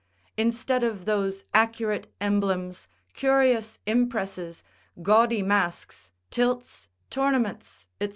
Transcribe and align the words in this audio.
Instead 0.35 0.83
of 0.83 1.05
those 1.05 1.43
accurate 1.53 2.11
emblems, 2.19 2.87
curious 3.13 3.77
impresses, 3.85 4.63
gaudy 5.03 5.43
masques, 5.43 6.09
tilts, 6.31 6.89
tournaments, 7.11 7.89
&c. 8.01 8.09